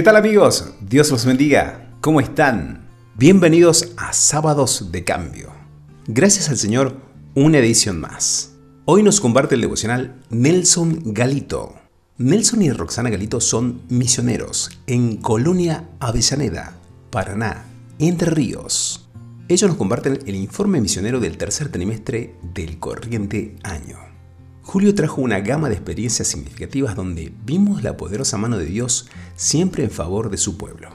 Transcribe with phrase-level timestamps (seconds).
[0.00, 0.64] ¿Qué tal amigos?
[0.80, 1.90] Dios los bendiga.
[2.00, 2.88] ¿Cómo están?
[3.16, 5.52] Bienvenidos a Sábados de Cambio.
[6.06, 6.96] Gracias al Señor,
[7.34, 8.52] una edición más.
[8.86, 11.74] Hoy nos comparte el devocional Nelson Galito.
[12.16, 16.72] Nelson y Roxana Galito son misioneros en Colonia Avellaneda,
[17.10, 17.66] Paraná,
[17.98, 19.06] Entre Ríos.
[19.48, 24.09] Ellos nos comparten el informe misionero del tercer trimestre del corriente año.
[24.70, 29.82] Julio trajo una gama de experiencias significativas donde vimos la poderosa mano de Dios siempre
[29.82, 30.90] en favor de su pueblo.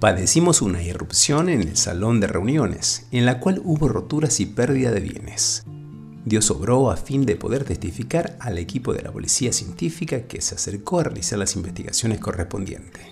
[0.00, 4.90] Padecimos una irrupción en el salón de reuniones, en la cual hubo roturas y pérdida
[4.90, 5.62] de bienes.
[6.24, 10.56] Dios obró a fin de poder testificar al equipo de la policía científica que se
[10.56, 13.06] acercó a realizar las investigaciones correspondientes.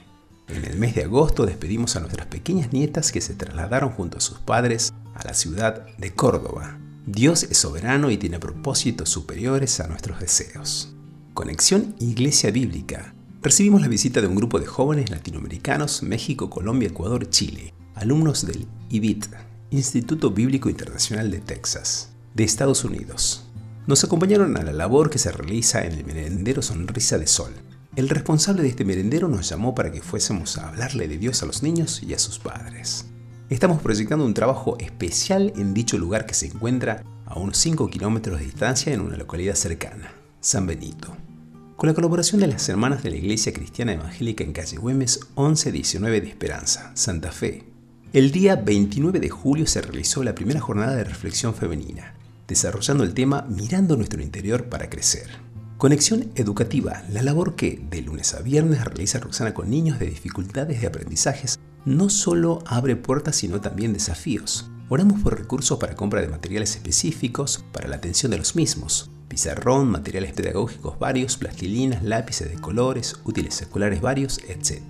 [0.49, 4.21] En el mes de agosto despedimos a nuestras pequeñas nietas que se trasladaron junto a
[4.21, 6.80] sus padres a la ciudad de Córdoba,
[7.13, 10.95] Dios es soberano y tiene propósitos superiores a nuestros deseos.
[11.35, 13.17] Conexión Iglesia Bíblica.
[13.43, 18.69] Recibimos la visita de un grupo de jóvenes latinoamericanos, México, Colombia, Ecuador, Chile, alumnos del
[18.91, 19.27] IBIT,
[19.71, 23.45] Instituto Bíblico Internacional de Texas, de Estados Unidos.
[23.89, 27.53] Nos acompañaron a la labor que se realiza en el merendero Sonrisa de Sol.
[27.97, 31.47] El responsable de este merendero nos llamó para que fuésemos a hablarle de Dios a
[31.47, 33.10] los niños y a sus padres.
[33.51, 38.39] Estamos proyectando un trabajo especial en dicho lugar que se encuentra a unos 5 kilómetros
[38.39, 41.17] de distancia en una localidad cercana, San Benito.
[41.75, 46.21] Con la colaboración de las hermanas de la Iglesia Cristiana Evangélica en calle Güemes 1119
[46.21, 47.65] de Esperanza, Santa Fe.
[48.13, 52.15] El día 29 de julio se realizó la primera jornada de reflexión femenina,
[52.47, 55.27] desarrollando el tema Mirando nuestro interior para crecer.
[55.77, 60.81] Conexión educativa, la labor que de lunes a viernes realiza Roxana con niños de dificultades
[60.81, 64.71] de aprendizajes no solo abre puertas sino también desafíos.
[64.89, 69.11] Oramos por recursos para compra de materiales específicos para la atención de los mismos.
[69.29, 74.83] Pizarrón, materiales pedagógicos varios, plastilinas, lápices de colores, útiles escolares varios, etc.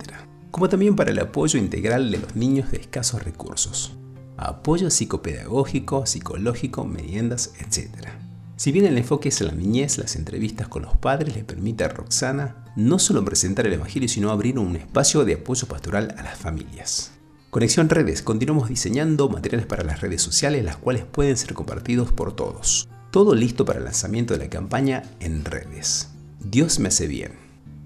[0.49, 3.93] Como también para el apoyo integral de los niños de escasos recursos.
[4.37, 8.09] Apoyo psicopedagógico, psicológico, meriendas, etc.
[8.55, 11.83] Si bien el enfoque es en la niñez, las entrevistas con los padres le permite
[11.83, 16.23] a Roxana no solo presentar el Evangelio, sino abrir un espacio de apoyo pastoral a
[16.23, 17.11] las familias.
[17.49, 18.21] Conexión Redes.
[18.21, 22.87] Continuamos diseñando materiales para las redes sociales, las cuales pueden ser compartidos por todos.
[23.11, 26.09] Todo listo para el lanzamiento de la campaña en redes.
[26.39, 27.33] Dios me hace bien.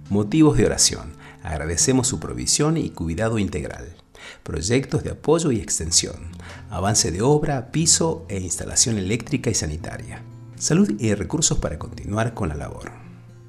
[0.09, 1.13] Motivos de oración.
[1.41, 3.95] Agradecemos su provisión y cuidado integral.
[4.43, 6.31] Proyectos de apoyo y extensión.
[6.69, 10.21] Avance de obra, piso e instalación eléctrica y sanitaria
[10.57, 13.04] salud y recursos para continuar con la labor.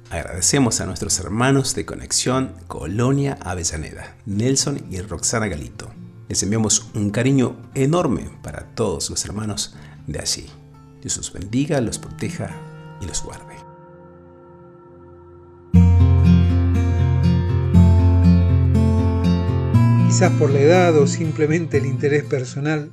[0.09, 5.91] Agradecemos a nuestros hermanos de Conexión Colonia Avellaneda, Nelson y Roxana Galito.
[6.29, 9.75] Les enviamos un cariño enorme para todos los hermanos
[10.07, 10.45] de allí.
[11.01, 12.55] Dios los bendiga, los proteja
[13.01, 13.55] y los guarde.
[20.07, 22.91] Quizás por la edad o simplemente el interés personal,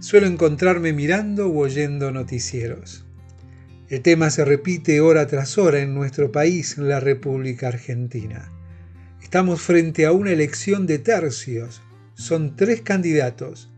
[0.00, 3.06] suelo encontrarme mirando o oyendo noticieros.
[3.92, 8.50] El tema se repite hora tras hora en nuestro país, en la República Argentina.
[9.22, 11.82] Estamos frente a una elección de tercios.
[12.14, 13.70] Son tres candidatos,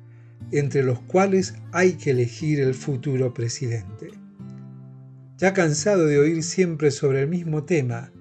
[0.53, 4.11] entre los cuales hay que elegir el futuro presidente.
[5.39, 8.13] Ya cansado de oír siempre sobre el mismo tema,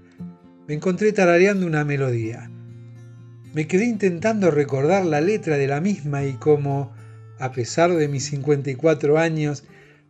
[0.68, 2.50] me encontré tarareando una melodía.
[3.54, 6.92] Me quedé intentando recordar la letra de la misma y como,
[7.40, 9.64] a pesar de mis 54 años,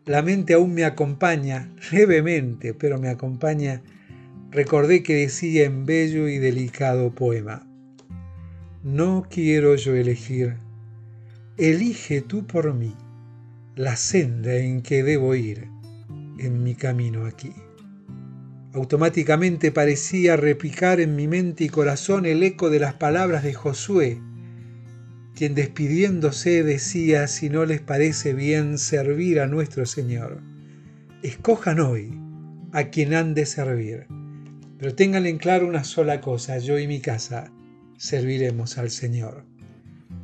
[0.06, 3.81] la mente aún me acompaña, levemente, pero me acompaña,
[4.52, 7.66] recordé que decía en bello y delicado poema,
[8.84, 10.58] No quiero yo elegir,
[11.58, 12.96] elige tú por mí
[13.75, 15.69] la senda en que debo ir
[16.38, 17.54] en mi camino aquí.
[18.74, 24.19] Automáticamente parecía repicar en mi mente y corazón el eco de las palabras de Josué,
[25.35, 30.41] quien despidiéndose decía, si no les parece bien servir a nuestro Señor,
[31.24, 32.19] escojan hoy
[32.71, 34.06] a quien han de servir,
[34.77, 37.51] pero tengan en claro una sola cosa, yo y mi casa
[37.97, 39.44] serviremos al Señor.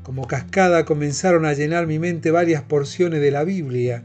[0.04, 4.04] Como cascada comenzaron a llenar mi mente varias porciones de la Biblia,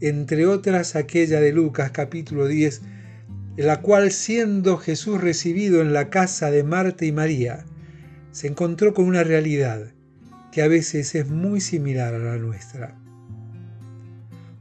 [0.00, 2.82] entre otras aquella de Lucas capítulo 10,
[3.56, 7.64] en la cual siendo Jesús recibido en la casa de Marta y María,
[8.32, 9.92] se encontró con una realidad
[10.52, 12.96] que a veces es muy similar a la nuestra.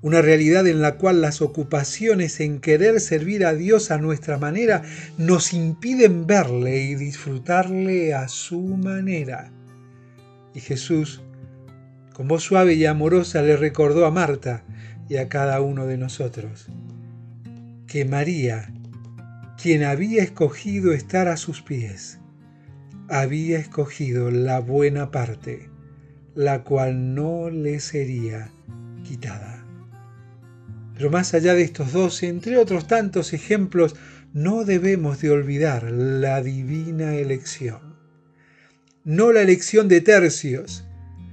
[0.01, 4.81] Una realidad en la cual las ocupaciones en querer servir a Dios a nuestra manera
[5.19, 9.51] nos impiden verle y disfrutarle a su manera.
[10.55, 11.21] Y Jesús,
[12.13, 14.63] con voz suave y amorosa, le recordó a Marta
[15.07, 16.67] y a cada uno de nosotros
[17.91, 18.73] que María,
[19.61, 22.19] quien había escogido estar a sus pies,
[23.09, 25.70] había escogido la buena parte,
[26.35, 28.49] la cual no le sería
[29.03, 29.65] quitada.
[30.95, 33.95] Pero más allá de estos dos, entre otros tantos ejemplos,
[34.33, 37.95] no debemos de olvidar la divina elección.
[39.03, 40.85] No la elección de tercios,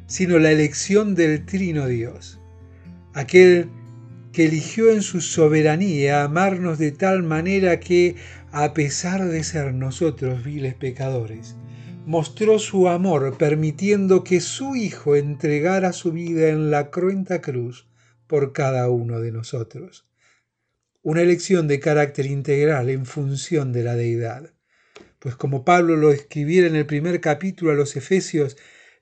[0.06, 2.41] sino la elección del Trino Dios,
[3.12, 3.69] aquel
[4.33, 8.17] que eligió en su soberanía amarnos de tal manera que,
[8.53, 11.56] a pesar de ser nosotros viles pecadores,
[12.08, 17.87] mostró su amor permitiendo que su Hijo entregara su vida en la cruenta cruz
[18.26, 20.08] por cada uno de nosotros.
[21.02, 24.55] Una elección de carácter integral en función de la deidad.
[25.19, 28.56] Pues como Pablo lo escribiera en el primer capítulo a los Efesios,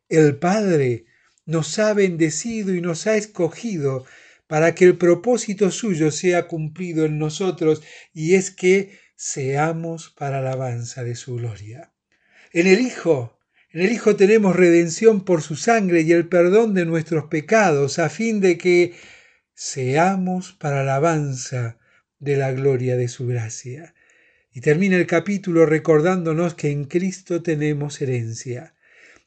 [0.09, 1.07] el Padre
[1.45, 4.05] nos ha bendecido y nos ha escogido
[4.49, 11.05] para que el propósito suyo sea cumplido en nosotros y es que seamos para alabanza
[11.05, 11.93] de su gloria.
[12.57, 13.39] En el Hijo,
[13.71, 18.09] en el Hijo tenemos redención por su sangre y el perdón de nuestros pecados a
[18.09, 18.95] fin de que
[19.53, 21.79] seamos para alabanza
[22.19, 23.95] de la gloria de su gracia.
[24.55, 28.75] Y termina el capítulo recordándonos que en Cristo tenemos herencia.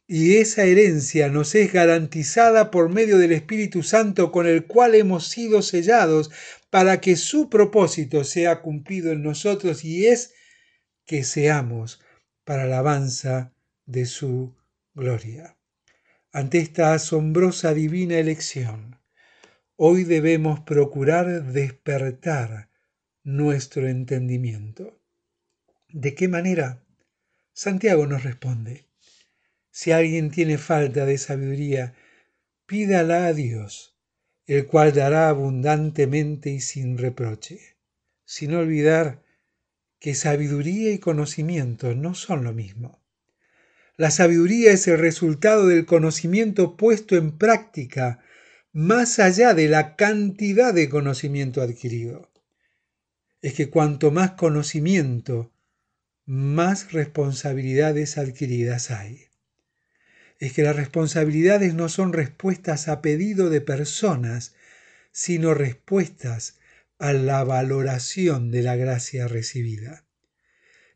[0.07, 5.27] Y esa herencia nos es garantizada por medio del Espíritu Santo con el cual hemos
[5.27, 6.31] sido sellados
[6.71, 10.33] para que su propósito sea cumplido en nosotros y es
[11.05, 11.99] que seamos
[12.49, 13.53] para alabanza
[13.85, 14.55] de su
[14.95, 15.55] gloria.
[16.31, 18.97] Ante esta asombrosa divina elección,
[19.75, 22.71] hoy debemos procurar despertar
[23.21, 24.99] nuestro entendimiento.
[25.89, 26.83] ¿De qué manera?
[27.53, 28.87] Santiago nos responde,
[29.69, 31.93] si alguien tiene falta de sabiduría,
[32.65, 33.95] pídala a Dios,
[34.47, 37.59] el cual dará abundantemente y sin reproche,
[38.25, 39.21] sin olvidar
[39.99, 42.99] que sabiduría y conocimiento no son lo mismo.
[43.97, 48.23] La sabiduría es el resultado del conocimiento puesto en práctica,
[48.71, 52.31] más allá de la cantidad de conocimiento adquirido.
[53.41, 55.51] Es que cuanto más conocimiento,
[56.25, 59.25] más responsabilidades adquiridas hay.
[60.37, 64.53] Es que las responsabilidades no son respuestas a pedido de personas,
[65.11, 66.58] sino respuestas
[66.99, 70.05] a la valoración de la gracia recibida.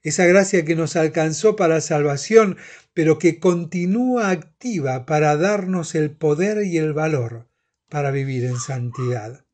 [0.01, 2.57] Esa gracia que nos alcanzó para salvación,
[2.94, 7.47] pero que continúa activa para darnos el poder y el valor
[7.88, 9.45] para vivir en santidad.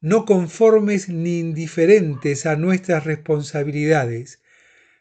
[0.00, 4.40] No conformes ni indiferentes a nuestras responsabilidades,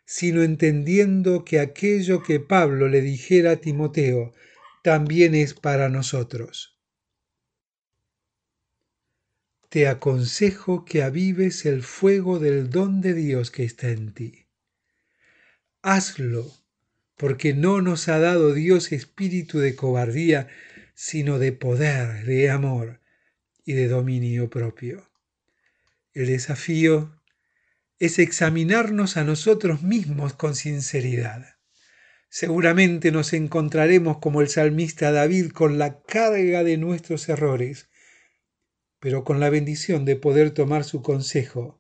[0.06, 4.34] sino entendiendo que aquello que Pablo le dijera a Timoteo
[4.82, 6.77] también es para nosotros
[9.70, 14.48] te aconsejo que avives el fuego del don de Dios que está en ti.
[15.82, 16.52] Hazlo,
[17.18, 20.48] porque no nos ha dado Dios espíritu de cobardía,
[20.94, 23.02] sino de poder, de amor
[23.66, 25.10] y de dominio propio.
[26.14, 27.22] El desafío
[28.00, 31.58] es examinarnos a nosotros mismos con sinceridad.
[32.30, 37.90] Seguramente nos encontraremos como el salmista David con la carga de nuestros errores,
[39.00, 41.80] pero con la bendición de poder tomar su consejo,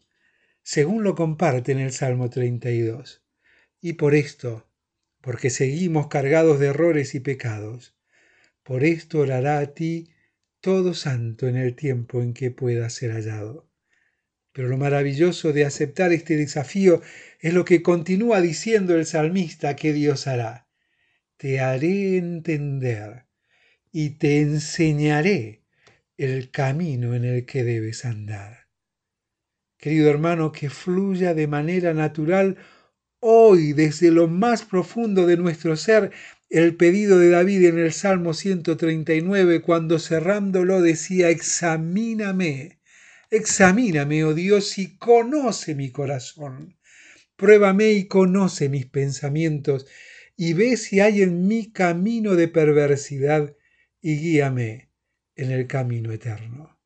[0.64, 3.24] según lo comparte en el Salmo 32.
[3.82, 4.68] Y por esto,
[5.22, 7.96] porque seguimos cargados de errores y pecados,
[8.64, 10.10] por esto orará a ti
[10.60, 13.70] todo santo en el tiempo en que pueda ser hallado.
[14.52, 17.02] Pero lo maravilloso de aceptar este desafío
[17.40, 20.68] es lo que continúa diciendo el salmista que Dios hará.
[21.38, 23.28] Te haré entender
[23.92, 25.62] y te enseñaré
[26.18, 28.68] el camino en el que debes andar.
[29.78, 32.58] Querido hermano, que fluya de manera natural
[33.20, 36.12] hoy desde lo más profundo de nuestro ser
[36.50, 42.80] el pedido de David en el Salmo 139 cuando cerrándolo decía, examíname,
[43.30, 46.78] examíname, oh Dios, y conoce mi corazón.
[47.36, 49.86] Pruébame y conoce mis pensamientos,
[50.36, 53.56] y ve si hay en mí camino de perversidad,
[54.02, 54.87] y guíame
[55.38, 56.78] en el camino eterno.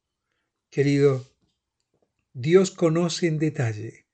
[0.69, 1.25] Querido,
[2.33, 4.05] Dios conoce en detalle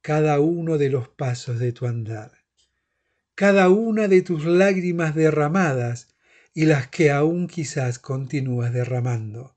[0.00, 2.32] cada uno de los pasos de tu andar,
[3.36, 6.14] cada una de tus lágrimas derramadas
[6.52, 9.56] y las que aún quizás continúas derramando.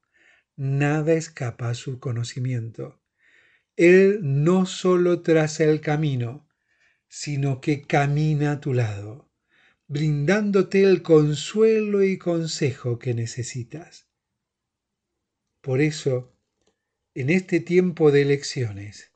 [0.56, 3.02] Nada escapa a su conocimiento.
[3.76, 6.48] Él no solo traza el camino,
[7.08, 9.25] sino que camina a tu lado
[9.88, 14.08] brindándote el consuelo y consejo que necesitas.
[15.62, 16.36] Por eso,
[17.14, 19.12] en este tiempo de elecciones,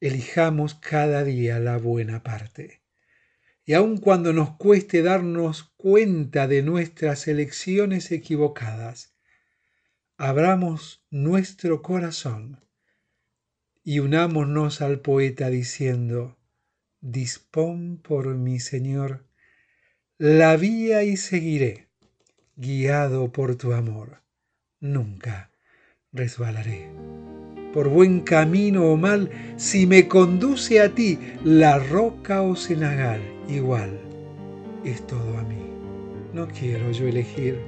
[0.00, 2.82] elijamos cada día la buena parte.
[3.66, 9.14] y aun cuando nos cueste darnos cuenta de nuestras elecciones equivocadas,
[10.18, 12.60] abramos nuestro corazón
[13.82, 16.36] y unámonos al poeta diciendo,
[17.00, 19.24] Dispón por mi Señor
[20.18, 21.88] la vía y seguiré,
[22.54, 24.22] guiado por tu amor.
[24.78, 25.50] Nunca
[26.12, 26.88] resbalaré.
[27.72, 33.98] Por buen camino o mal, si me conduce a ti la roca o cenagal, igual
[34.84, 35.66] es todo a mí.
[36.32, 37.58] No quiero yo elegir.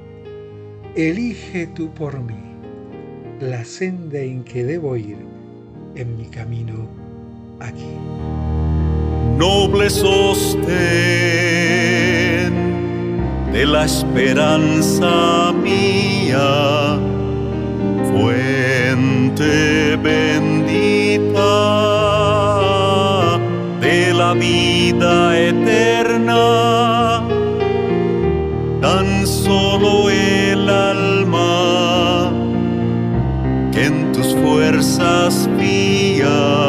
[0.95, 2.39] Elige tú por mí
[3.41, 5.19] la senda en que debo ir
[5.97, 6.89] en mi camino
[7.59, 7.91] aquí.
[9.37, 11.96] Noble sostén
[13.57, 16.99] de la esperanza mía,
[18.11, 21.55] fuente bendita
[23.81, 27.23] de la vida eterna,
[28.83, 32.31] tan solo el alma
[33.73, 36.66] que en tus fuerzas fía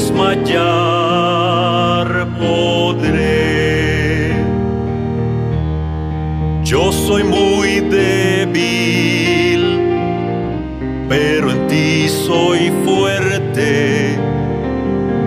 [0.00, 0.48] desmayar
[2.38, 4.32] podré.
[6.64, 9.62] Yo soy muy débil,
[11.08, 14.16] pero en ti soy fuerte.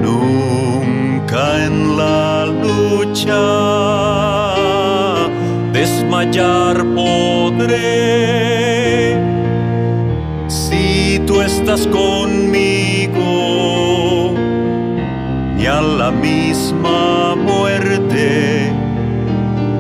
[0.02, 3.44] Nunca en la lucha
[5.72, 7.94] desmayar podré.
[10.48, 13.53] Si tú estás conmigo,
[15.64, 18.70] y a la misma muerte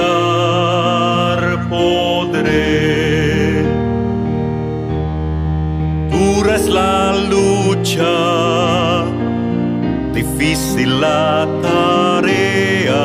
[0.06, 3.62] desmayar podré.
[6.10, 9.04] Dura es la lucha,
[10.12, 13.04] difícil la tarea,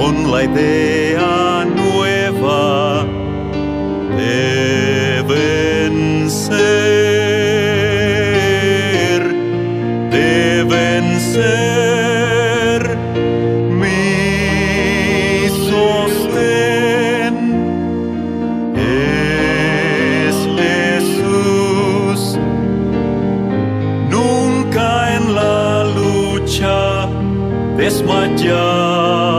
[0.00, 3.04] con la idea nueva
[4.16, 6.70] de vencer,
[10.10, 11.60] de vencer
[13.80, 17.34] mi sostén
[18.74, 22.20] es Jesús.
[24.08, 26.78] Nunca en la lucha
[27.76, 29.29] desmayar